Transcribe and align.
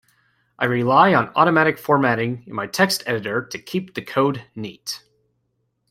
I 0.57 0.65
rely 0.65 1.13
on 1.13 1.29
automatic 1.35 1.77
formatting 1.77 2.43
in 2.47 2.55
my 2.55 2.65
text 2.65 3.03
editor 3.05 3.45
to 3.45 3.59
keep 3.59 3.93
the 3.93 4.01
code 4.01 4.43
neat. 4.55 5.03